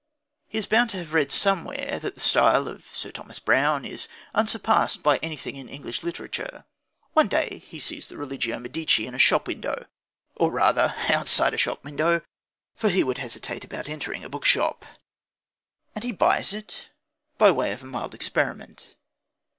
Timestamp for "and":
15.93-16.03